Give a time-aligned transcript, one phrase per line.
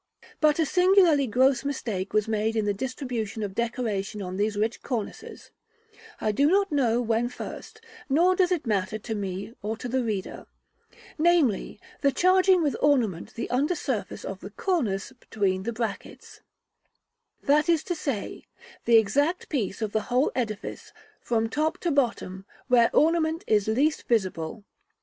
[0.39, 4.81] But a singularly gross mistake was made in the distribution of decoration on these rich
[4.81, 5.51] cornices
[6.19, 10.03] (I do not know when first, nor does it matter to me or to the
[10.03, 10.47] reader),
[11.19, 16.41] namely, the charging with ornament the under surface of the cornice between the brackets,
[17.43, 18.45] that is to say,
[18.85, 20.91] the exact piece of the whole edifice,
[21.21, 24.63] from top to bottom, where ornament is least visible.